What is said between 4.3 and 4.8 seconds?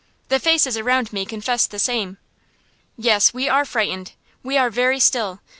We are